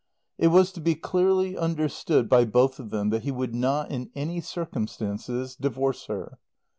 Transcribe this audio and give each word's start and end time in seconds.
It 0.39 0.47
was 0.47 0.71
to 0.71 0.81
be 0.81 0.95
clearly 0.95 1.55
understood 1.55 2.27
by 2.27 2.43
both 2.45 2.79
of 2.79 2.89
them 2.89 3.11
that 3.11 3.21
he 3.21 3.29
would 3.29 3.53
not, 3.53 3.91
in 3.91 4.09
any 4.15 4.41
circumstances, 4.41 5.55
divorce 5.55 6.05
her. 6.07 6.39